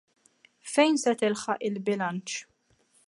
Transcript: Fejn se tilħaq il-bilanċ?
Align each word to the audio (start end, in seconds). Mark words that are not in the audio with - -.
Fejn 0.71 0.97
se 1.03 1.13
tilħaq 1.21 1.67
il-bilanċ? 1.69 2.41